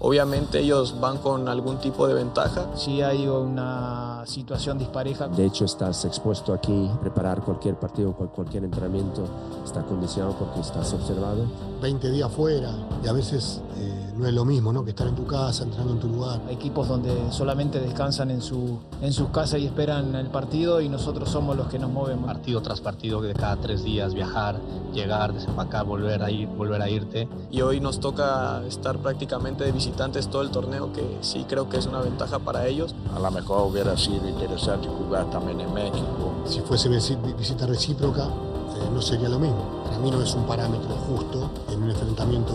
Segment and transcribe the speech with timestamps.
[0.00, 2.66] Obviamente ellos van con algún tipo de ventaja.
[2.76, 5.28] Si hay una situación dispareja.
[5.28, 9.24] De hecho, estás expuesto aquí, preparar cualquier partido, cualquier entrenamiento,
[9.64, 11.46] está condicionado porque estás observado.
[11.80, 14.84] 20 días fuera y a veces eh, no es lo mismo ¿no?
[14.84, 16.40] que estar en tu casa, entrenando en tu lugar.
[16.48, 20.88] Hay equipos donde solamente descansan en, su, en sus casas y esperan el partido y
[20.88, 22.26] nosotros somos los que nos movemos.
[22.26, 24.60] Partido tras partido, de cada tres días viajar,
[24.92, 27.28] llegar, desempacar, volver a ir, volver a irte.
[27.50, 31.78] Y hoy nos toca estar prácticamente de visitantes todo el torneo, que sí creo que
[31.78, 32.94] es una ventaja para ellos.
[33.16, 36.42] A lo mejor hubiera sido interesante jugar también en México.
[36.44, 39.82] Si fuese visita recíproca, eh, no sería lo mismo.
[39.86, 42.52] Para mí no es un parámetro justo en un enfrentamiento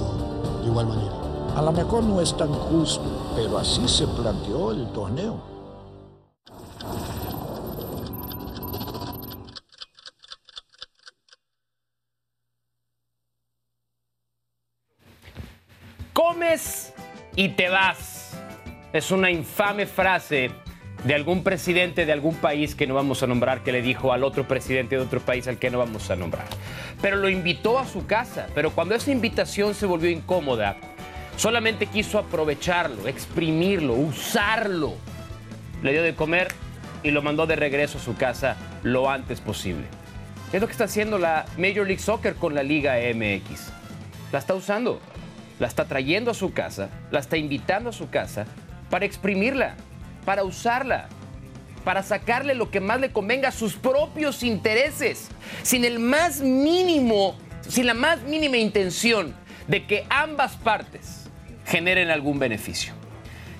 [0.61, 1.11] de igual manera.
[1.55, 3.03] A lo mejor no es tan justo,
[3.35, 5.51] pero así se planteó el torneo.
[16.13, 16.92] Comes
[17.35, 18.31] y te vas.
[18.91, 20.51] Es una infame frase
[21.03, 24.23] de algún presidente de algún país que no vamos a nombrar que le dijo al
[24.23, 26.45] otro presidente de otro país al que no vamos a nombrar.
[27.01, 30.77] Pero lo invitó a su casa, pero cuando esa invitación se volvió incómoda,
[31.35, 34.93] solamente quiso aprovecharlo, exprimirlo, usarlo.
[35.81, 36.47] Le dio de comer
[37.01, 39.85] y lo mandó de regreso a su casa lo antes posible.
[40.53, 43.73] Es lo que está haciendo la Major League Soccer con la Liga MX.
[44.31, 45.01] La está usando
[45.63, 48.45] la está trayendo a su casa, la está invitando a su casa
[48.89, 49.77] para exprimirla,
[50.25, 51.07] para usarla,
[51.85, 55.29] para sacarle lo que más le convenga a sus propios intereses,
[55.61, 59.33] sin el más mínimo, sin la más mínima intención
[59.69, 61.29] de que ambas partes
[61.65, 62.91] generen algún beneficio.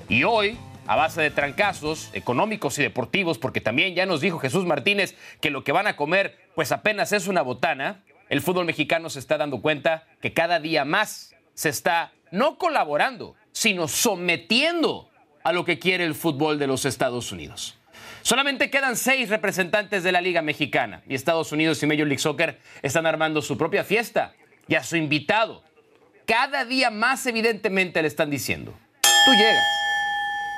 [0.09, 4.65] Y hoy, a base de trancazos económicos y deportivos, porque también ya nos dijo Jesús
[4.65, 9.09] Martínez que lo que van a comer pues apenas es una botana, el fútbol mexicano
[9.09, 15.09] se está dando cuenta que cada día más se está no colaborando, sino sometiendo
[15.43, 17.77] a lo que quiere el fútbol de los Estados Unidos.
[18.21, 22.59] Solamente quedan seis representantes de la Liga Mexicana y Estados Unidos y Major League Soccer
[22.81, 24.33] están armando su propia fiesta
[24.67, 25.63] y a su invitado.
[26.25, 29.65] Cada día más evidentemente le están diciendo, tú llegas,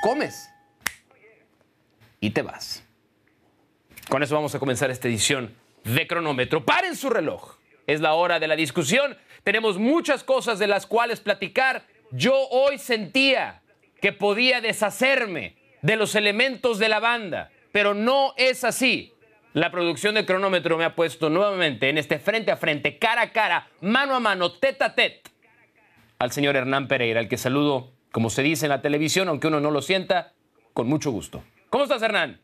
[0.04, 0.50] comes
[2.20, 2.84] y te vas.
[4.10, 6.64] Con eso vamos a comenzar esta edición de cronómetro.
[6.64, 7.55] Paren su reloj.
[7.88, 11.84] Es la hora de la discusión tenemos muchas cosas de las cuales platicar.
[12.10, 13.62] Yo hoy sentía
[14.02, 19.14] que podía deshacerme de los elementos de la banda, pero no es así.
[19.54, 23.32] La producción de cronómetro me ha puesto nuevamente en este frente a frente, cara a
[23.32, 25.30] cara, mano a mano, tete a tete,
[26.18, 29.60] al señor Hernán Pereira, al que saludo, como se dice en la televisión, aunque uno
[29.60, 30.34] no lo sienta,
[30.74, 31.44] con mucho gusto.
[31.70, 32.42] ¿Cómo estás, Hernán?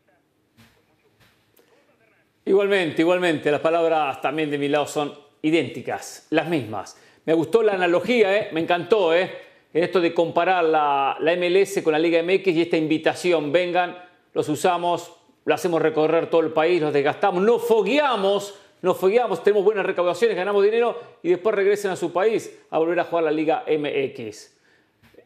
[2.44, 3.50] Igualmente, igualmente.
[3.50, 6.96] Las palabras también de mi lado son idénticas, las mismas.
[7.24, 8.48] Me gustó la analogía, ¿eh?
[8.52, 9.30] me encantó, ¿eh?
[9.72, 13.96] esto de comparar la, la, MLS con la Liga MX y esta invitación, vengan,
[14.32, 15.12] los usamos,
[15.44, 20.36] lo hacemos recorrer todo el país, los desgastamos, nos fogueamos, nos fogueamos, tenemos buenas recaudaciones,
[20.36, 24.58] ganamos dinero y después regresen a su país a volver a jugar la Liga MX.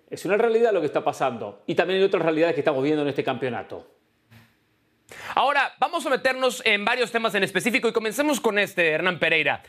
[0.08, 3.02] Es una realidad lo que está pasando y también hay otras realidades que estamos viendo
[3.02, 3.86] en este campeonato.
[5.34, 9.62] Ahora, vamos a meternos en varios temas en específico y comencemos con este, Hernán Pereira.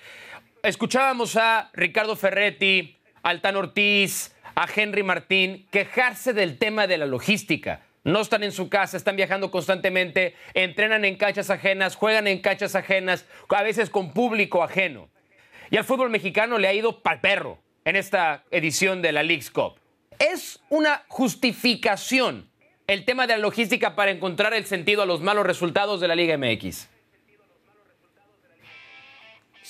[0.67, 7.05] Escuchábamos a Ricardo Ferretti, a Altán Ortiz, a Henry Martín quejarse del tema de la
[7.05, 7.85] logística.
[8.03, 12.75] No están en su casa, están viajando constantemente, entrenan en canchas ajenas, juegan en canchas
[12.75, 15.07] ajenas, a veces con público ajeno.
[15.71, 19.49] Y al fútbol mexicano le ha ido pal perro en esta edición de la League's
[19.49, 19.79] Cup.
[20.19, 22.51] Es una justificación
[22.87, 26.15] el tema de la logística para encontrar el sentido a los malos resultados de la
[26.15, 26.89] Liga MX.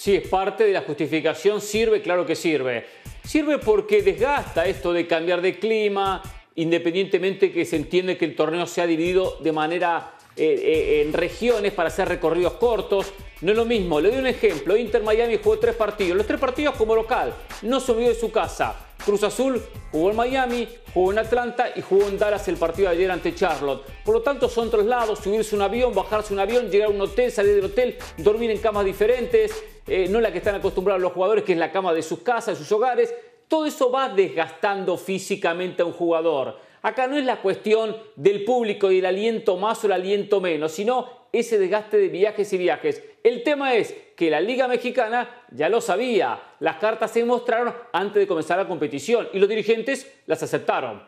[0.08, 2.86] Sí, es parte de la justificación, sirve, claro que sirve.
[3.26, 6.24] Sirve porque desgasta esto de cambiar de clima,
[6.56, 11.12] independientemente que se entiende que el torneo se ha dividido de manera eh, eh, en
[11.12, 13.12] regiones para hacer recorridos cortos.
[13.42, 16.40] No es lo mismo, le doy un ejemplo, Inter Miami jugó tres partidos, los tres
[16.40, 17.34] partidos como local,
[17.64, 18.87] no se olvidó de su casa.
[19.08, 22.98] Cruz Azul jugó en Miami, jugó en Atlanta y jugó en Dallas el partido de
[22.98, 23.86] ayer ante Charlotte.
[24.04, 27.32] Por lo tanto, son traslados, subirse un avión, bajarse un avión, llegar a un hotel,
[27.32, 31.46] salir del hotel, dormir en camas diferentes, eh, no la que están acostumbrados los jugadores,
[31.46, 33.16] que es la cama de sus casas, de sus hogares.
[33.48, 36.58] Todo eso va desgastando físicamente a un jugador.
[36.82, 40.74] Acá no es la cuestión del público y el aliento más o el aliento menos,
[40.74, 43.02] sino ese desgaste de viajes y viajes.
[43.24, 48.16] El tema es que la Liga Mexicana ya lo sabía, las cartas se mostraron antes
[48.16, 51.04] de comenzar la competición y los dirigentes las aceptaron.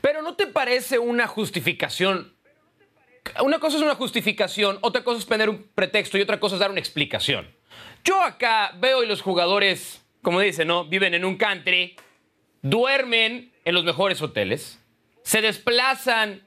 [0.00, 2.34] Pero ¿no te parece una justificación?
[3.44, 6.60] Una cosa es una justificación, otra cosa es poner un pretexto y otra cosa es
[6.60, 7.54] dar una explicación.
[8.04, 10.86] Yo acá veo y los jugadores, como dicen, ¿no?
[10.86, 11.94] Viven en un country,
[12.62, 14.82] duermen en los mejores hoteles,
[15.22, 16.42] se desplazan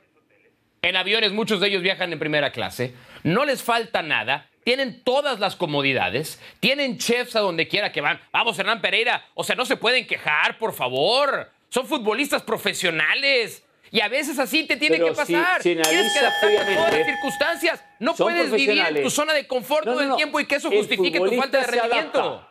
[0.82, 5.40] en aviones, muchos de ellos viajan en primera clase, no les falta nada, tienen todas
[5.40, 8.20] las comodidades, tienen chefs a donde quiera que van.
[8.32, 11.52] Vamos, Hernán Pereira, o sea, no se pueden quejar, por favor.
[11.70, 13.64] Son futbolistas profesionales.
[13.92, 15.62] Y a veces así te tiene que pasar.
[15.62, 17.84] Tienes que adaptarte a todas las circunstancias.
[18.00, 21.20] No puedes vivir en tu zona de confort todo el tiempo y que eso justifique
[21.20, 22.48] tu falta de rendimiento.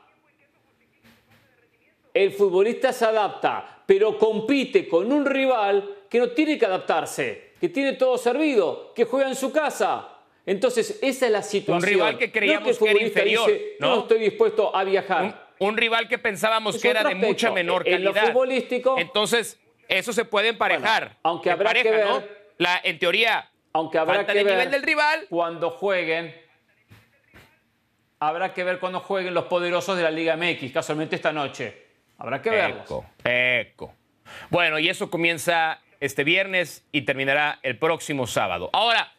[2.14, 7.70] El futbolista se adapta, pero compite con un rival que no tiene que adaptarse, que
[7.70, 10.11] tiene todo servido, que juega en su casa.
[10.44, 11.76] Entonces, esa es la situación.
[11.76, 13.50] Un rival que creíamos que, era inferior.
[13.78, 14.00] ¿no?
[14.00, 15.50] estoy dispuesto a viajar.
[15.58, 17.98] Un, rival que pensábamos que era de mucha menor calidad.
[17.98, 18.98] En lo futbolístico.
[18.98, 21.16] Entonces, eso se puede emparejar.
[21.22, 22.42] aunque habrá que ver.
[22.58, 25.26] La, en teoría, aunque habrá que ver nivel del rival.
[25.28, 26.34] Cuando jueguen.
[28.20, 31.86] Habrá que ver cuando jueguen los poderosos de la Liga MX, casualmente esta noche.
[32.18, 32.84] Habrá que verlos.
[32.84, 33.94] Eco, eco.
[34.48, 38.70] Bueno, y eso comienza este viernes y terminará el próximo sábado.
[38.72, 39.12] Ahora,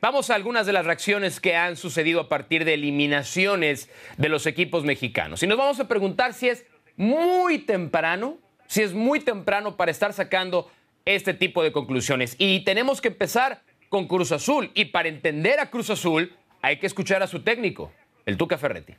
[0.00, 4.46] vamos a algunas de las reacciones que han sucedido a partir de eliminaciones de los
[4.46, 5.42] equipos mexicanos.
[5.42, 6.64] Y nos vamos a preguntar si es
[6.96, 10.70] muy temprano, si es muy temprano para estar sacando
[11.04, 12.36] este tipo de conclusiones.
[12.38, 14.70] Y tenemos que empezar con Cruz Azul.
[14.74, 17.92] Y para entender a Cruz Azul hay que escuchar a su técnico,
[18.26, 18.94] el Tuca Ferretti.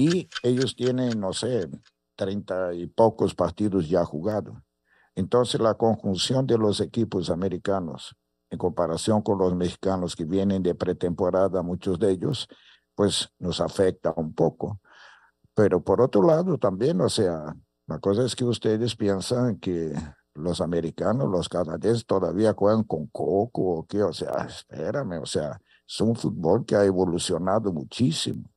[0.00, 1.68] y ellos tienen, no sé,
[2.16, 4.56] treinta y pocos partidos ya jugados.
[5.14, 8.14] Entonces la conjunción de los equipos americanos
[8.50, 12.48] en comparación con los mexicanos que vienen de pretemporada, muchos de ellos,
[12.94, 14.80] pues nos afecta un poco.
[15.54, 17.54] Pero por otro lado también, o sea,
[17.86, 19.92] la cosa es que ustedes piensan que
[20.34, 25.60] los americanos, los canadienses todavía juegan con coco o qué, o sea, espérame, o sea,
[25.86, 28.48] es un fútbol que ha evolucionado muchísimo.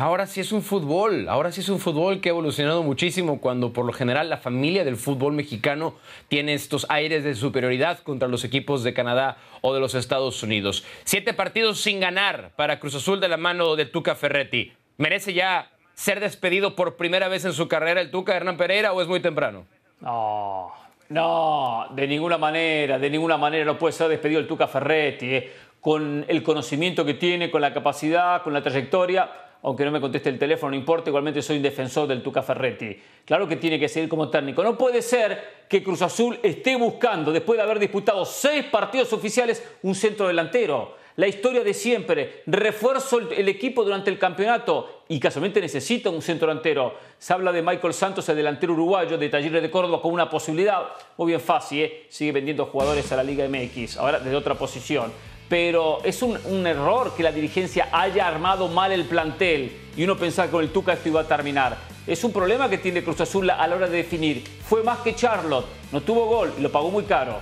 [0.00, 3.74] Ahora sí es un fútbol, ahora sí es un fútbol que ha evolucionado muchísimo cuando
[3.74, 5.92] por lo general la familia del fútbol mexicano
[6.28, 10.86] tiene estos aires de superioridad contra los equipos de Canadá o de los Estados Unidos.
[11.04, 14.72] Siete partidos sin ganar para Cruz Azul de la mano de Tuca Ferretti.
[14.96, 19.02] ¿Merece ya ser despedido por primera vez en su carrera el Tuca Hernán Pereira o
[19.02, 19.66] es muy temprano?
[20.00, 20.72] No,
[21.10, 25.34] no, de ninguna manera, de ninguna manera no puede ser despedido el Tuca Ferretti.
[25.34, 25.52] Eh.
[25.78, 29.30] Con el conocimiento que tiene, con la capacidad, con la trayectoria
[29.62, 32.96] aunque no me conteste el teléfono, no importa, igualmente soy un defensor del Tuca Ferretti.
[33.24, 34.62] Claro que tiene que seguir como técnico.
[34.62, 39.62] No puede ser que Cruz Azul esté buscando, después de haber disputado seis partidos oficiales,
[39.82, 40.98] un centro delantero.
[41.16, 46.48] La historia de siempre, refuerzo el, equipo durante el campeonato y casualmente necesita un centro
[46.48, 46.94] delantero.
[47.18, 50.82] Se habla de Michael Santos, el delantero uruguayo de Talleres de Córdoba, como una posibilidad.
[51.18, 52.06] Muy bien fácil, ¿eh?
[52.08, 55.12] sigue vendiendo jugadores a la Liga MX, ahora desde otra posición
[55.50, 60.46] pero es un, error que la dirigencia haya armado mal el plantel y uno pensaba
[60.46, 61.76] que con el Tuca esto iba a terminar.
[62.06, 64.44] Es un problema que tiene Cruz Azul a la hora de definir.
[64.62, 67.40] Fue más que Charlotte, no tuvo gol y lo pagó muy caro.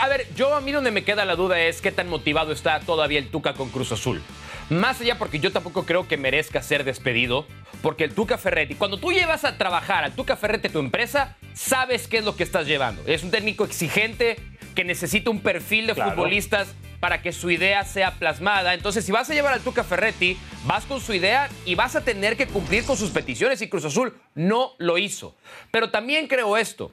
[0.00, 2.80] a ver, yo a mí donde me queda la duda es qué tan motivado está
[2.80, 4.20] todavía el Tuca con Cruz Azul.
[4.68, 7.46] Más allá porque yo tampoco creo que merezca ser despedido,
[7.82, 12.08] porque el Tuca Ferretti, cuando tú llevas a trabajar al Tuca Ferretti tu empresa, sabes
[12.08, 13.00] qué es lo que estás llevando.
[13.06, 14.36] Es un técnico exigente,
[14.78, 18.74] que necesita un perfil de futbolistas para que su idea sea plasmada.
[18.74, 22.04] Entonces, si vas a llevar al Tuca Ferretti, vas con su idea y vas a
[22.04, 25.34] tener que cumplir con sus peticiones y Cruz Azul no lo hizo.
[25.72, 26.92] Pero también creo esto.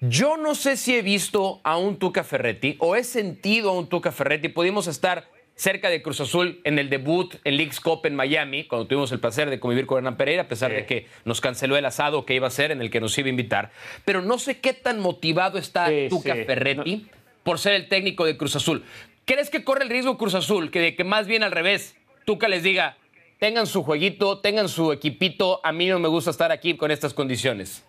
[0.00, 3.88] Yo no sé si he visto a un Tuca Ferretti o he sentido a un
[3.88, 4.48] Tuca Ferretti.
[4.48, 8.86] Pudimos estar cerca de Cruz Azul en el debut en League's Cup en Miami, cuando
[8.86, 11.84] tuvimos el placer de convivir con Hernán Pereira, a pesar de que nos canceló el
[11.84, 13.72] asado que iba a ser en el que nos iba a invitar.
[14.04, 17.08] Pero no sé qué tan motivado está Tuca Ferretti
[17.44, 18.84] por ser el técnico de Cruz Azul.
[19.24, 22.48] ¿Crees que corre el riesgo Cruz Azul que de que más bien al revés, Tuca
[22.48, 22.96] les diga,
[23.38, 27.14] tengan su jueguito, tengan su equipito, a mí no me gusta estar aquí con estas
[27.14, 27.84] condiciones?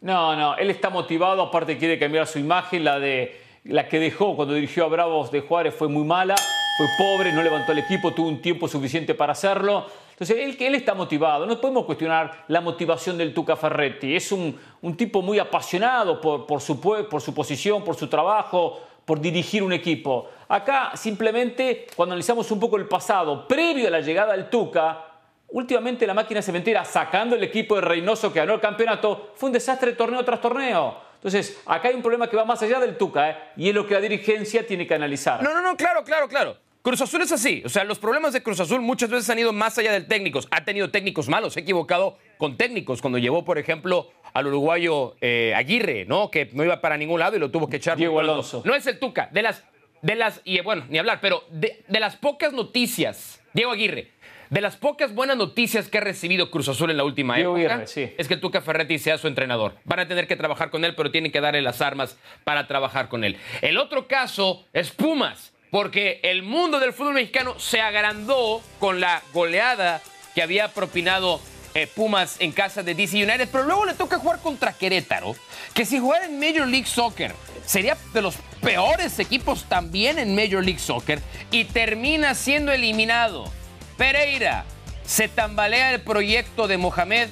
[0.00, 4.36] No, no, él está motivado, aparte quiere cambiar su imagen, la de la que dejó
[4.36, 6.36] cuando dirigió a Bravos de Juárez fue muy mala,
[6.76, 9.86] fue pobre, no levantó el equipo, tuvo un tiempo suficiente para hacerlo.
[10.16, 11.44] Entonces, él, él está motivado.
[11.44, 14.16] No podemos cuestionar la motivación del Tuca Ferretti.
[14.16, 18.80] Es un, un tipo muy apasionado por, por, su, por su posición, por su trabajo,
[19.04, 20.30] por dirigir un equipo.
[20.48, 25.04] Acá, simplemente, cuando analizamos un poco el pasado, previo a la llegada del Tuca,
[25.48, 29.52] últimamente la máquina cementera, sacando el equipo de Reynoso que ganó el campeonato, fue un
[29.52, 30.96] desastre torneo tras torneo.
[31.16, 33.36] Entonces, acá hay un problema que va más allá del Tuca, ¿eh?
[33.58, 35.42] y es lo que la dirigencia tiene que analizar.
[35.42, 36.56] No, no, no, claro, claro, claro.
[36.86, 37.64] Cruz Azul es así.
[37.64, 40.46] O sea, los problemas de Cruz Azul muchas veces han ido más allá del técnicos.
[40.52, 43.02] Ha tenido técnicos malos, se ha equivocado con técnicos.
[43.02, 46.30] Cuando llevó, por ejemplo, al uruguayo eh, Aguirre, ¿no?
[46.30, 47.96] Que no iba para ningún lado y lo tuvo que echar.
[47.98, 48.62] Diego Alonso.
[48.64, 49.28] No es el Tuca.
[49.32, 49.64] De las,
[50.02, 54.12] de las, y bueno, ni hablar, pero de, de las pocas noticias, Diego Aguirre,
[54.50, 57.74] de las pocas buenas noticias que ha recibido Cruz Azul en la última Diego época
[57.74, 58.14] Aguirre, sí.
[58.16, 59.74] es que el Tuca Ferretti sea su entrenador.
[59.82, 63.08] Van a tener que trabajar con él, pero tienen que darle las armas para trabajar
[63.08, 63.36] con él.
[63.60, 69.22] El otro caso es Pumas, porque el mundo del fútbol mexicano se agrandó con la
[69.32, 70.02] goleada
[70.34, 71.40] que había propinado
[71.74, 75.36] eh, Pumas en casa de DC United, pero luego le toca jugar contra Querétaro,
[75.74, 77.34] que si jugara en Major League Soccer
[77.66, 81.20] sería de los peores equipos también en Major League Soccer
[81.50, 83.52] y termina siendo eliminado.
[83.98, 84.64] Pereira,
[85.04, 87.28] ¿se tambalea el proyecto de Mohamed?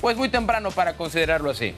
[0.00, 1.74] Pues muy temprano para considerarlo así.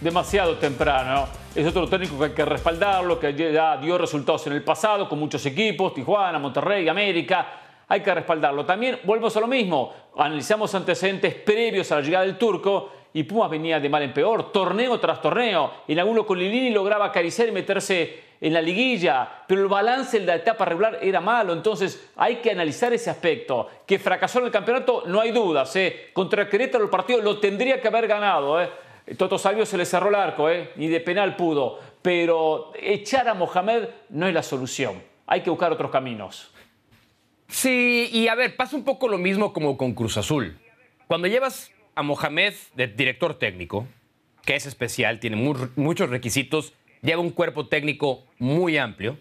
[0.00, 1.28] Demasiado temprano.
[1.54, 5.18] Es otro técnico que hay que respaldarlo, que ya dio resultados en el pasado con
[5.18, 7.46] muchos equipos, Tijuana, Monterrey, América.
[7.88, 8.64] Hay que respaldarlo.
[8.64, 9.92] También volvemos a lo mismo.
[10.16, 14.52] Analizamos antecedentes previos a la llegada del turco y Pumas venía de mal en peor,
[14.52, 15.72] torneo tras torneo.
[15.88, 20.26] En alguno con Lilini lograba acariciar y meterse en la liguilla, pero el balance en
[20.26, 23.66] la etapa regular era malo, entonces hay que analizar ese aspecto.
[23.84, 25.74] Que fracasó en el campeonato, no hay dudas.
[25.74, 26.10] ¿eh?
[26.12, 28.60] Contra Querétaro el partido lo tendría que haber ganado.
[28.62, 28.68] ¿eh?
[29.16, 30.70] Toto Salvio se le cerró el arco, ¿eh?
[30.76, 31.78] ni de penal pudo.
[32.02, 35.02] Pero echar a Mohamed no es la solución.
[35.26, 36.50] Hay que buscar otros caminos.
[37.48, 40.58] Sí, y a ver, pasa un poco lo mismo como con Cruz Azul.
[41.06, 43.86] Cuando llevas a Mohamed de director técnico,
[44.44, 49.18] que es especial, tiene mu muchos requisitos, lleva un cuerpo técnico muy amplio.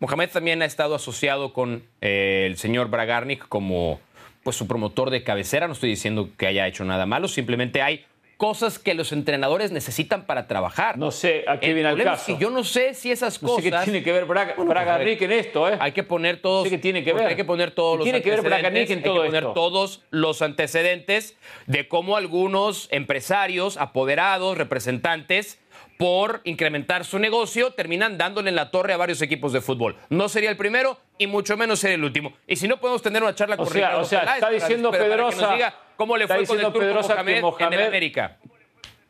[0.00, 4.00] Mohamed también ha estado asociado con eh, el señor Bragarnik como
[4.42, 5.66] pues, su promotor de cabecera.
[5.66, 10.26] No estoy diciendo que haya hecho nada malo, simplemente hay cosas que los entrenadores necesitan
[10.26, 10.98] para trabajar.
[10.98, 12.36] No sé a qué viene el problema es caso.
[12.36, 13.64] que yo no sé si esas No cosas.
[13.64, 15.76] sé qué tiene que ver Braga, Bueno, pues, Bragarnik en esto, ¿eh?
[15.80, 16.64] Hay que poner todos.
[16.64, 17.26] No sé qué tiene que ver.
[17.28, 19.42] Hay que poner todos ¿Qué los tiene que ver antecedentes, en hay todo que poner
[19.42, 19.52] esto?
[19.54, 25.58] todos los antecedentes de cómo algunos empresarios, apoderados, representantes,
[25.98, 29.96] por incrementar su negocio, terminan dándole en la torre a varios equipos de fútbol.
[30.10, 32.34] No sería el primero y mucho menos sería el último.
[32.46, 34.52] Y si no podemos tener una charla O con sea, Ricardo o sea, está para-
[34.52, 38.36] diciendo para que nos diga cómo le fue con el turco Mohamed, en el América.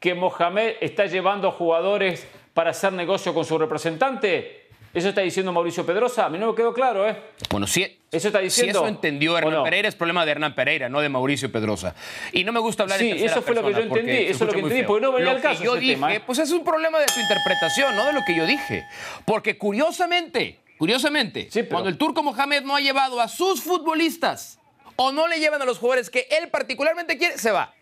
[0.01, 4.63] que Mohamed está llevando a jugadores para hacer negocio con su representante.
[4.95, 6.25] ¿Eso está diciendo Mauricio Pedrosa?
[6.25, 7.15] A mí no me quedó claro, ¿eh?
[7.51, 8.79] Bueno, si, ¿Eso está si diciendo?
[8.79, 9.63] eso entendió ¿O Hernán no?
[9.65, 11.95] Pereira, es problema de Hernán Pereira, no de Mauricio Pedrosa.
[12.33, 14.31] Y no me gusta hablar Sí, en tercera eso fue lo que yo entendí, eso
[14.33, 14.87] es lo que entendí, feo.
[14.87, 16.23] porque no venía Lo al caso que yo ese dije, tema, ¿eh?
[16.25, 18.85] pues es un problema de tu interpretación, no de lo que yo dije.
[19.27, 24.59] Porque curiosamente, curiosamente, Sí, pero- cuando el turco Mohamed no ha llevado a sus futbolistas
[24.97, 27.75] o no le llevan a los jugadores que él particularmente quiere, se va.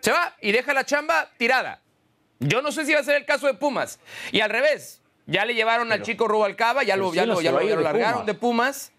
[0.00, 1.80] Se va y deja la chamba tirada.
[2.40, 4.00] Yo no sé si va a ser el caso de Pumas.
[4.32, 7.58] Y al revés, ya le llevaron al chico Rubalcaba, ya lo, ya lo, ya lo-
[7.68, 8.92] ya largaron de Pumas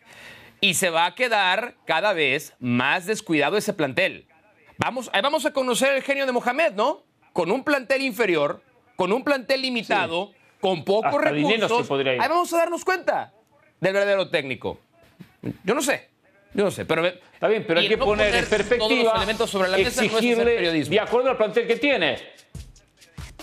[0.61, 4.27] y se va a quedar cada vez más descuidado ese plantel.
[4.77, 7.03] Vamos, ahí vamos a conocer el genio de Mohamed, ¿no?
[7.33, 8.61] Con un plantel inferior,
[8.95, 11.91] con un plantel limitado, con pocos recursos.
[12.23, 13.33] Ahí vamos a darnos cuenta
[13.81, 14.79] del verdadero técnico.
[15.65, 16.09] Yo no sé,
[16.53, 19.49] yo no sé, pero Está bien, pero hay que no poner en los perspectiva, elementos
[19.49, 20.93] sobre la mesa no es hacer exigirle, periodismo.
[20.93, 22.33] de acuerdo al plantel que tiene.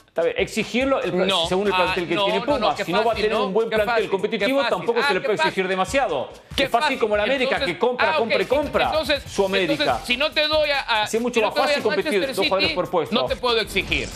[0.06, 2.76] Está bien, exigirlo el- No, según el ah, plantel que no, tiene Pumas.
[2.84, 5.24] si no va a tener un buen plantel fácil, competitivo, tampoco Ah, se le qué
[5.26, 5.48] puede fácil.
[5.50, 6.30] exigir demasiado.
[6.56, 6.98] Qué es fácil fácil.
[6.98, 8.84] como la América, Entonces- que compra, ah, compra y compra.
[8.86, 9.72] Entonces, su América.
[9.84, 12.90] entonces, si no te doy a, es mucho si más fácil competir dos jugadores por
[12.90, 13.14] puesto.
[13.14, 14.08] No te puedo exigir.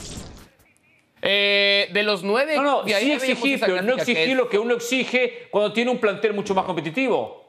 [1.23, 2.57] Eh, de los nueve.
[2.57, 5.99] no, no, sí exigir, pero no que exigir lo que uno exige cuando tiene un
[5.99, 7.44] plantel mucho más competitivo.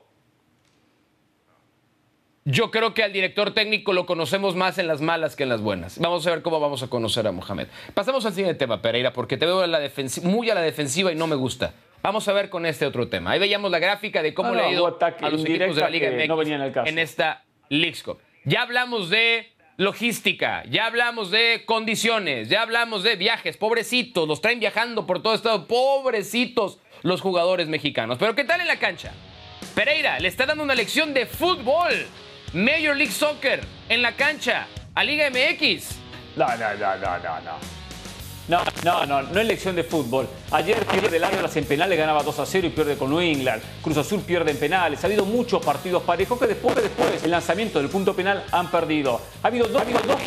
[2.48, 5.62] Yo creo que al director técnico lo conocemos más en las malas que en las
[5.62, 5.98] buenas.
[5.98, 7.68] Vamos a ver cómo vamos a conocer a Mohamed.
[7.96, 11.12] Pasamos al siguiente tema, Pereira, porque te veo a la defensi- muy a la defensiva
[11.12, 11.74] y no me gusta.
[12.04, 13.32] Vamos a ver con este otro tema.
[13.32, 15.90] Ahí veíamos la gráfica de cómo Ah, le ha ido a los equipos de la
[15.90, 18.20] Liga MX no en esta Leagues Cup.
[18.44, 24.60] Ya hablamos de logística, ya hablamos de condiciones, ya hablamos de viajes, pobrecitos, los traen
[24.60, 28.20] viajando por todo estado, pobrecitos los jugadores mexicanos.
[28.20, 29.14] Pero ¿qué tal en la cancha?
[29.74, 32.06] Pereira le está dando una lección de fútbol,
[32.56, 33.60] Major League Soccer,
[33.90, 35.90] en la cancha, a Liga MX.
[36.38, 37.76] No, no, no, no, no, no.
[38.48, 40.26] No, no, no, no es lección de fútbol.
[40.52, 43.62] Ayer pierde el Atlas en penales, ganaba 2 a 0 y pierde con New England.
[43.82, 45.04] Cruz Azul pierde en penales.
[45.04, 49.20] Ha habido muchos partidos parejos que después, después, el lanzamiento del punto penal han perdido.
[49.44, 50.22] Ha habido dos, ha habido dos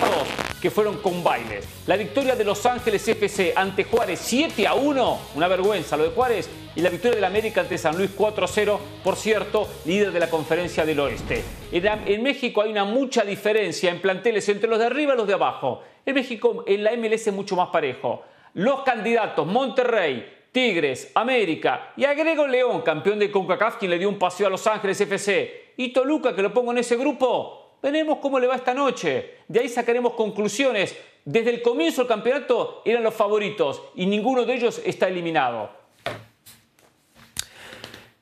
[0.60, 1.60] que fueron con baile.
[1.86, 6.10] La victoria de Los Ángeles FC ante Juárez 7 a 1, una vergüenza lo de
[6.10, 10.12] Juárez, y la victoria del América ante San Luis 4 a 0, por cierto, líder
[10.12, 11.42] de la conferencia del oeste.
[11.72, 15.34] En, México hay una mucha diferencia en planteles entre los de arriba y los de
[15.34, 15.82] abajo.
[16.04, 18.22] En México, en la MLS es mucho más parejo.
[18.54, 24.18] Los candidatos, Monterrey, Tigres, América y agrego León, campeón de CONCACAF, quien le dio un
[24.18, 28.40] paseo a Los Ángeles FC, y Toluca, que lo pongo en ese grupo, Veremos cómo
[28.40, 29.38] le va esta noche.
[29.46, 30.96] De ahí sacaremos conclusiones.
[31.24, 35.70] Desde el comienzo del campeonato eran los favoritos y ninguno de ellos está eliminado.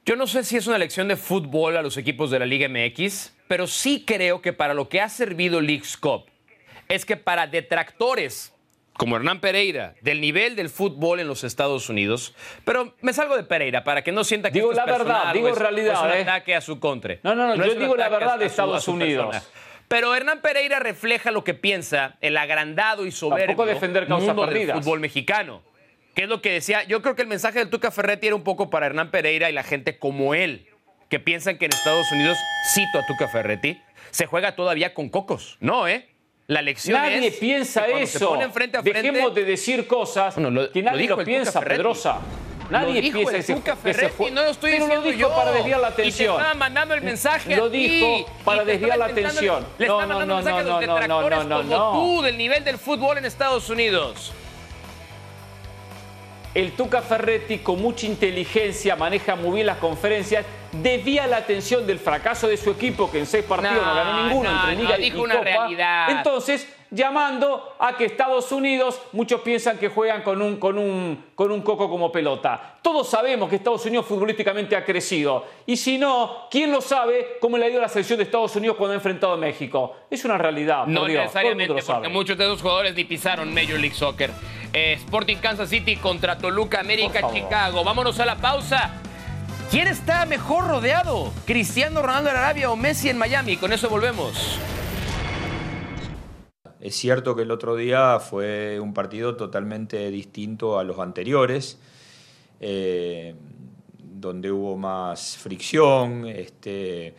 [0.04, 2.68] Yo no sé si es una lección de fútbol a los equipos de la Liga
[2.68, 6.26] MX, pero sí creo que para lo que ha servido League's Cup
[6.88, 8.52] es que para detractores
[8.96, 12.34] como Hernán Pereira, del nivel del fútbol en los Estados Unidos.
[12.64, 15.32] Pero me salgo de Pereira para que no sienta que digo esto la es verdad,
[15.32, 16.22] digo realidad, un ¿eh?
[16.22, 17.16] ataque a su contra.
[17.22, 19.36] No, no, no, yo digo la verdad de Estados Unidos.
[19.88, 25.00] Pero Hernán Pereira refleja lo que piensa el agrandado y soberbio defender mundo del fútbol
[25.00, 25.62] mexicano.
[26.14, 28.42] Que es lo que decía, yo creo que el mensaje del Tuca Ferretti era un
[28.42, 30.66] poco para Hernán Pereira y la gente como él,
[31.10, 32.38] que piensan que en Estados Unidos,
[32.72, 33.78] cito a Tuca Ferretti,
[34.10, 35.58] se juega todavía con cocos.
[35.60, 36.08] No, ¿eh?
[36.48, 38.38] La lección nadie piensa eso.
[38.52, 42.18] frente a frente, Dejemos de decir cosas que nadie lo, piensa, Pedrosa.
[42.70, 45.34] Nadie lo piensa el Tuca Ferretti, no lo estoy Pero diciendo lo dijo yo.
[45.36, 46.34] para desviar la atención.
[46.34, 49.66] Y te estaba mandando el mensaje Lo a ti, dijo para desviar la estaba atención.
[49.78, 51.56] Le No, está no, mandando no, el mensaje a no, los no, no, detractores no,
[51.62, 51.92] como no.
[51.92, 54.32] tú del nivel del fútbol en Estados Unidos.
[56.56, 61.98] El Tuca Ferretti con mucha inteligencia maneja muy bien las conferencias, desvía la atención del
[61.98, 64.82] fracaso de su equipo que en seis partidos no, No, ganó ninguno no, entre no,
[64.82, 65.44] Liga dijo y una Copa.
[65.44, 66.10] realidad.
[66.12, 71.50] Entonces, llamando a que Estados Unidos, muchos piensan que juegan con un, con, un, con
[71.50, 72.76] un coco como pelota.
[72.82, 75.44] Todos sabemos que Estados Unidos futbolísticamente ha crecido.
[75.66, 78.76] Y si no, ¿quién lo sabe cómo le ha ido la selección de Estados Unidos
[78.76, 79.96] cuando ha enfrentado a México?
[80.10, 80.86] Es una realidad.
[80.86, 82.08] No Dios, necesariamente, porque sabe.
[82.08, 84.30] muchos de esos jugadores ni pisaron Major League Soccer.
[84.72, 87.32] Eh, Sporting Kansas City contra Toluca, América.
[87.32, 87.82] Chicago.
[87.82, 88.90] Vámonos a la pausa.
[89.70, 91.32] ¿Quién está mejor rodeado?
[91.44, 93.56] ¿Cristiano Ronaldo en Arabia o Messi en Miami?
[93.56, 94.60] Con eso volvemos.
[96.86, 101.80] Es cierto que el otro día fue un partido totalmente distinto a los anteriores,
[102.60, 103.34] eh,
[103.98, 106.28] donde hubo más fricción.
[106.28, 107.16] Este,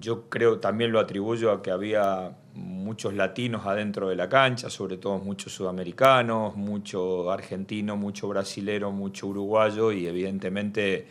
[0.00, 4.96] yo creo también lo atribuyo a que había muchos latinos adentro de la cancha, sobre
[4.96, 11.06] todo muchos sudamericanos, mucho argentino, mucho brasilero, mucho uruguayo y evidentemente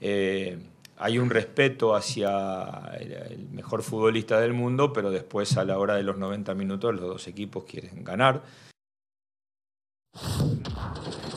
[0.00, 0.58] eh,
[1.00, 6.02] hay un respeto hacia el, mejor futbolista del mundo, pero después a la hora de
[6.02, 8.42] los 90 minutos los dos equipos quieren ganar.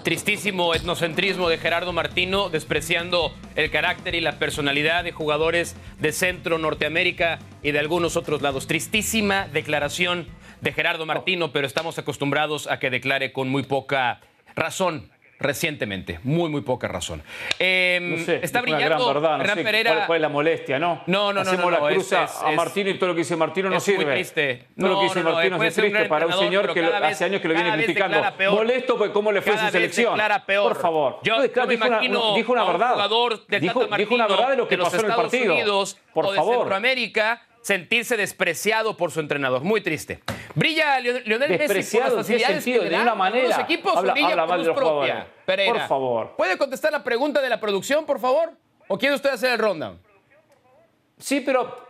[0.04, 6.58] Tristísimo etnocentrismo de Gerardo Martino, despreciando el carácter y la personalidad de jugadores de Centro,
[6.58, 8.68] Norteamérica y de algunos otros lados.
[8.68, 10.28] Tristísima declaración
[10.60, 14.20] de Gerardo Martino, pero estamos acostumbrados a que declare con muy poca
[14.56, 15.13] razón
[15.44, 16.20] recientemente.
[16.24, 17.22] Muy, muy poca razón.
[17.60, 19.92] Eh, No sé, está es una brillando gran verdad, no Hernán sé Pereira.
[19.94, 21.04] ¿cuál, cuál es la molestia, no?
[21.06, 23.10] No, no, no, Hacemos no, la no, cruz es- a- es- a Martino y todo
[23.10, 24.06] lo que dice Martino no es sirve.
[24.06, 24.68] muy triste.
[24.80, 26.92] Todo lo que dice no, no, Martino puede es triste para un señor que lo-
[26.92, 28.18] vez- hace años que lo viene criticando.
[28.22, 28.52] declara.
[28.52, 30.14] Molesto por cómo le fue Cada su selección.
[30.14, 30.74] declara peor.
[30.74, 31.20] Por favor.
[31.24, 32.94] Yo, yo me dijo una- imagino dijo una a un verdad.
[32.94, 35.56] jugador del dijo, dijo una verdad de lo que pasó en el partido.
[36.14, 36.56] Por favor.
[36.58, 39.64] Centroamérica sentirse despreciado por su entrenador.
[39.64, 40.20] Muy triste.
[40.54, 42.80] Brilla Lionel Messi por Despreciado, las ¿en qué facilidades sentido?
[42.80, 43.48] que le De ninguna manera.
[43.48, 44.92] los equipos Habla- habla mal de los propia.
[44.92, 45.26] jugadores.
[45.46, 45.74] Pereira.
[45.74, 46.36] Por favor.
[46.38, 48.52] ¿Puede contestar la pregunta de la producción, por favor?
[48.90, 49.98] ¿O quiere usted hacer el rundown?
[51.18, 51.88] Sí, pero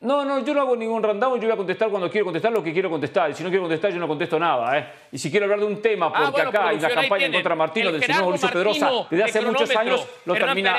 [0.00, 2.60] no, no, yo no hago ningún rundown, yo voy a contestar cuando quiero contestar lo
[2.62, 3.30] que quiero contestar.
[3.30, 4.76] Y si no quiero contestar, yo no contesto nada.
[4.76, 4.88] ¿eh?
[5.12, 7.32] Y si quiero hablar de un tema, porque Ah, bueno, acá hay una campaña en
[7.32, 10.76] contra de Martino, El del señor Mauricio Pedrosa, desde de hace muchos años, lo termina,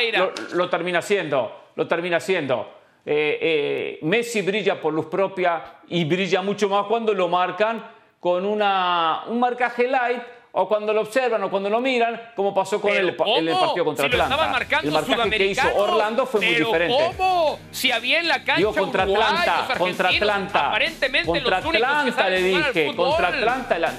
[0.52, 1.60] lo termina haciendo.
[1.76, 2.83] Lo termina haciendo.
[3.06, 7.84] Eh, eh, Messi brilla por luz propia y brilla mucho más cuando lo marcan
[8.20, 10.22] con una, un marcaje light
[10.54, 14.06] o cuando lo observan o cuando lo miran, como pasó con el, el partido contra
[14.08, 14.36] si lo Atlanta.
[14.36, 17.14] estaban marcando el marcaje que hizo Orlando fue muy diferente.
[17.18, 17.60] ¿Cómo?
[17.72, 20.68] Si había en la cancha Digo contra uruguayos, Atlanta, contra Atlanta.
[20.70, 23.80] aparentemente contra los Atlanta le dije, contra Atlanta.
[23.80, 23.94] la-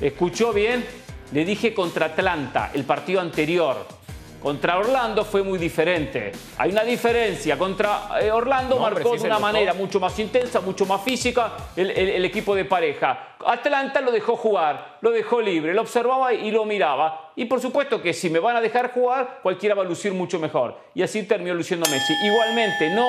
[0.00, 0.86] ¿Escuchó bien?
[1.32, 3.86] Le dije contra Atlanta, el partido anterior.
[4.40, 6.32] Contra Orlando fue muy diferente.
[6.56, 7.58] Hay una diferencia.
[7.58, 11.52] Contra eh, Orlando No, marcó sí de una manera mucho más intensa, mucho más física
[11.76, 13.36] el, el- el equipo de pareja.
[13.44, 17.32] Atlanta lo dejó jugar, lo dejó libre, lo observaba y lo miraba.
[17.36, 20.38] Y por supuesto que si me van a dejar jugar, cualquiera va a lucir mucho
[20.38, 20.76] mejor.
[20.94, 22.14] Y así terminó luciendo Messi.
[22.24, 23.06] Igualmente, no,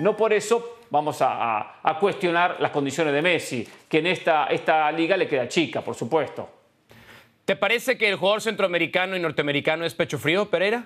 [0.00, 4.46] no por eso vamos a, a- a cuestionar las condiciones de Messi, que en esta,
[4.46, 6.48] esta liga le queda chica, por supuesto.
[7.44, 10.84] ¿Te parece que el jugador centroamericano y norteamericano es pecho frío, Pereira?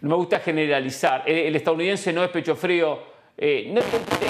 [0.00, 1.22] No me gusta generalizar.
[1.26, 3.14] Eh, El, estadounidense no es pecho frío.
[3.36, 3.80] eh, no-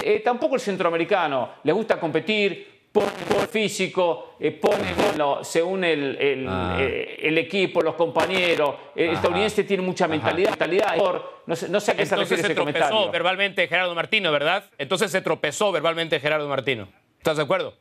[0.02, 1.56] eh, tampoco el centroamericano.
[1.64, 6.78] Le gusta competir, pone por físico, eh, pone lo- según el, el, Ah.
[6.80, 8.76] eh, el equipo, los compañeros.
[8.96, 9.16] El Ajá.
[9.16, 10.50] estadounidense tiene mucha mentalidad.
[10.50, 10.96] mentalidad
[11.46, 13.10] no, sé, no sé a qué se Entonces refiere se ese tropezó comentario.
[13.12, 14.70] verbalmente Gerardo Martino, ¿verdad?
[14.78, 16.88] Entonces se tropezó verbalmente Gerardo Martino.
[17.18, 17.74] ¿Estás de acuerdo?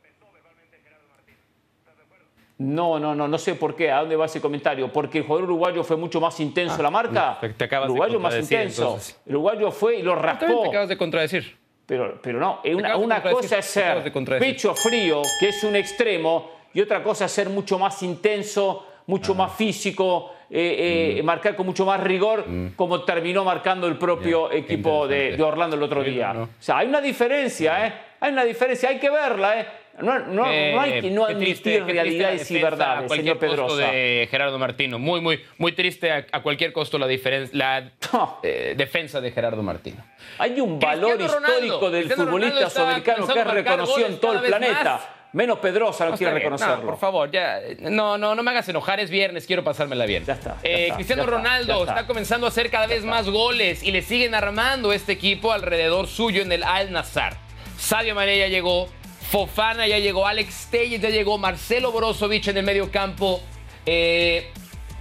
[2.56, 3.90] No, no, no, no sé por qué.
[3.90, 4.92] ¿A dónde va ese comentario?
[4.92, 7.38] Porque el jugador uruguayo fue mucho más intenso la marca.
[7.40, 8.82] te- acabas el de uruguayo más contradecir, intenso.
[8.82, 9.20] entonces.
[9.26, 10.64] El uruguayo fue y lo También te raspó.
[10.68, 11.56] acabas de contradecir.
[11.86, 16.80] Pero, pero no, una, una cosa es ser pecho frío, que es un extremo, y
[16.80, 21.26] otra cosa es ser mucho más intenso, mucho más físico, eh, eh, Mm.
[21.26, 22.44] marcar con mucho más rigor,
[22.76, 26.32] como terminó marcando el propio equipo de, de Orlando el otro Sí, día.
[26.32, 26.42] no.
[26.44, 27.92] O sea, hay una diferencia, ¿eh?
[28.20, 29.66] Hay una diferencia, hay que verla, ¿eh?
[30.00, 30.44] No, no- no
[30.80, 33.90] hay que no admitir triste realidades y verdades, a señor costo Pedrosa.
[33.92, 34.98] de Gerardo Martino.
[34.98, 37.06] Muy, muy, muy triste a, a cualquier costo la,
[37.52, 37.90] la
[38.42, 40.04] eh, defensa de Gerardo Martino.
[40.38, 41.48] Hay un valor Ronaldo.
[41.48, 44.84] histórico del Cristiano futbolista sudamericano que es reconocido en todo el planeta.
[44.84, 45.08] más.
[45.32, 46.44] Menos Pedrosa no No, quiere bien.
[46.50, 46.90] No, reconocerlo.
[46.90, 47.60] por favor, ya.
[47.80, 50.24] No, no, no me hagas enojar, es viernes, quiero pasármela bien.
[50.24, 52.06] Ya está, ya Eh, está, Cristiano ya Ronaldo está.
[52.06, 56.42] comenzando a hacer cada vez más goles y le siguen armando este equipo alrededor suyo
[56.42, 57.36] en el Al Nazar.
[57.76, 58.88] Sadio Mané ya llegó,
[59.34, 63.40] Fofana ya llegó, Alex Telles ya llegó, Marcelo Brozovic en el medio campo.
[63.84, 64.52] Eh,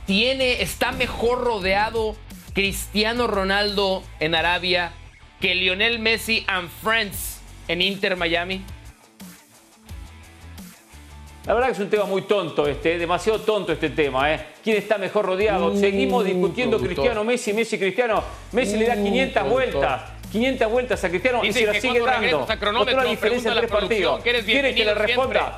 [0.07, 2.15] tiene, está mejor rodeado
[2.55, 4.91] Cristiano Ronaldo en Arabia
[5.39, 8.63] que Lionel Messi and Friends en Inter Miami.
[11.45, 14.47] La verdad que es un tema muy tonto este, demasiado tonto este tema, ¿eh?
[14.63, 15.77] ¿Quién está mejor rodeado?
[15.77, 17.03] Seguimos discutiendo productor.
[17.03, 18.23] Cristiano, Messi, Messi, Cristiano.
[18.51, 19.51] Messi le da 500 productor.
[19.51, 20.12] vueltas.
[20.33, 22.47] 500 vueltas a Cristiano y se la sigue dando.
[22.79, 24.43] Otra diferencia la en tres producción, partidos.
[24.45, 25.57] ¿Quiere que le responda?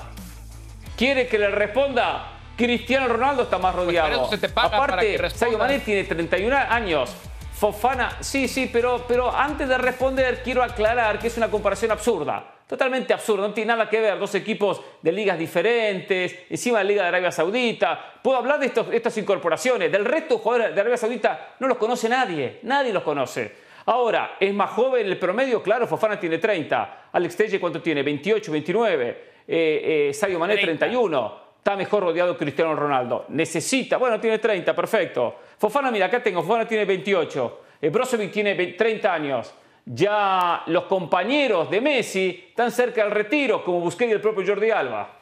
[0.98, 2.32] ¿Quiere que le responda?
[2.58, 4.28] Cristiano Ronaldo está más rodeado.
[4.30, 5.30] Pues para Aparte.
[5.30, 7.10] Sadio Mané tiene 31 años.
[7.54, 12.52] Fofana, sí, sí, pero, pero antes de responder quiero aclarar que es una comparación absurda.
[12.68, 14.20] Totalmente absurda, no tiene nada que ver.
[14.20, 18.16] Dos equipos de ligas diferentes, encima de la Liga de Arabia Saudita.
[18.22, 19.90] Puedo hablar de estos- estas incorporaciones.
[19.92, 22.60] Del resto de jugadores de Arabia Saudita no los conoce nadie.
[22.64, 23.65] Nadie los conoce.
[23.86, 25.62] Ahora, ¿es más joven el promedio?
[25.62, 27.10] Claro, Fofana tiene 30.
[27.12, 28.02] Alex Telle, ¿cuánto tiene?
[28.02, 29.10] 28, 29.
[29.48, 30.86] Eh, eh, Sadio Mané, 30.
[30.88, 31.46] 31.
[31.58, 33.26] Está mejor rodeado Cristiano Ronaldo.
[33.30, 35.36] Necesita, bueno, tiene 30, perfecto.
[35.58, 37.62] Fofana, mira, acá tengo, Fofana tiene 28.
[37.82, 39.54] Eh, Brozovic tiene 20 30 años.
[39.86, 44.72] Ya los compañeros de Messi están cerca del retiro, como Busquets y el propio Jordi
[44.72, 45.15] Alba.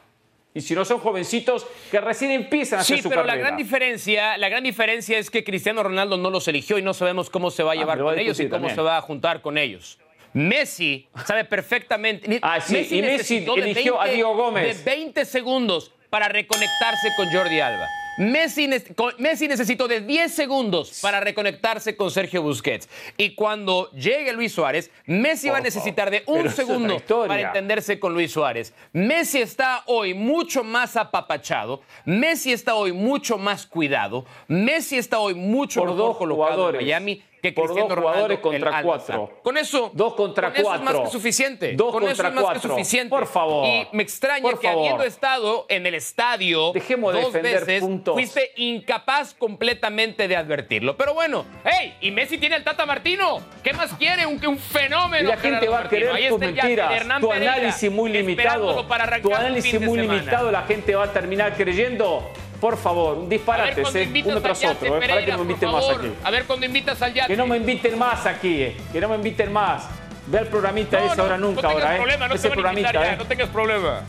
[0.56, 3.34] Y si no son jovencitos que recién empiezan a hacer Sí, su pero carrera.
[3.36, 6.94] la gran diferencia, la gran diferencia es que Cristiano Ronaldo no los eligió y no
[6.94, 8.74] sabemos cómo se va a Ah, llevar va a con ellos y cómo también.
[8.76, 9.98] se va a juntar con ellos.
[10.32, 12.38] Messi sabe perfectamente.
[12.42, 14.84] Ah, sí, y Messi necesitó de eligió a Diego Gómez.
[14.84, 17.86] De 20 segundos para reconectarse con Jordi Alba.
[18.18, 18.68] Messi,
[19.18, 22.88] Messi necesitó de 10 segundos para reconectarse con Sergio Busquets.
[23.16, 28.14] Y cuando llegue Luis Suárez, Messi va a necesitar de un segundo para entenderse con
[28.14, 28.72] Luis Suárez.
[28.92, 31.82] Messi está hoy mucho más apapachado.
[32.04, 34.24] Messi está hoy mucho más cuidado.
[34.48, 36.80] Messi está hoy mucho Por mejor dos colocado jugadores.
[36.80, 39.30] en Miami que Por Cristiano dos Ronaldo jugadores en contra cuatro.
[39.42, 40.84] Con eso, Dos contra con eso es cuatro.
[41.00, 41.72] más que suficiente.
[41.74, 42.70] Dos con eso contra es más que cuatro.
[42.70, 43.10] suficiente.
[43.10, 43.66] Por favor.
[43.66, 44.80] Y me extraña Por que favor.
[44.82, 48.14] habiendo estado en el estadio Dejemos de dos defender veces, puntos.
[48.14, 50.96] fuiste incapaz completamente de advertirlo.
[50.96, 53.40] Pero bueno, hey, y Messi tiene al Tata Martino.
[53.62, 54.24] ¿Qué más quiere?
[54.24, 55.28] Un, un fenómeno.
[55.28, 56.00] Y la gente Gerardo va a Martino.
[56.00, 60.94] querer Ahí tus mentiras, tu análisis muy limitado, para tu análisis muy limitado, la gente
[60.94, 62.26] va a terminar creyendo.
[62.64, 64.22] Por favor, un disparate, ¿eh?
[64.24, 65.06] uno tras al yate, otro, ¿eh?
[65.06, 66.12] para que no me inviten más aquí.
[66.24, 67.28] A ver cuando invitas al yate.
[67.28, 68.76] Que no me inviten más aquí, eh.
[68.90, 69.86] que no me inviten más.
[70.28, 71.98] Ve el programita No, ese no, ahora nunca, no tengas ahora, ¿eh?
[71.98, 73.16] problema, no ese te van a invitar programita, ya, ¿eh?
[73.18, 74.00] no tengas problema.